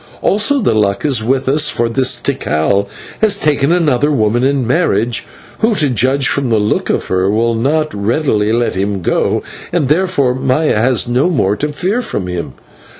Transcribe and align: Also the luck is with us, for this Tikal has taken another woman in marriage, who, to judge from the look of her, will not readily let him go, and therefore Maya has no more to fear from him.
Also 0.23 0.59
the 0.61 0.73
luck 0.73 1.05
is 1.05 1.23
with 1.23 1.47
us, 1.47 1.69
for 1.69 1.87
this 1.87 2.15
Tikal 2.15 2.87
has 3.19 3.37
taken 3.39 3.71
another 3.71 4.11
woman 4.11 4.43
in 4.43 4.65
marriage, 4.65 5.27
who, 5.59 5.75
to 5.75 5.91
judge 5.91 6.27
from 6.27 6.49
the 6.49 6.57
look 6.57 6.89
of 6.89 7.05
her, 7.05 7.29
will 7.29 7.53
not 7.53 7.93
readily 7.93 8.51
let 8.51 8.73
him 8.73 9.03
go, 9.03 9.43
and 9.71 9.89
therefore 9.89 10.33
Maya 10.33 10.79
has 10.79 11.07
no 11.07 11.29
more 11.29 11.55
to 11.57 11.67
fear 11.67 12.01
from 12.01 12.25
him. 12.25 12.53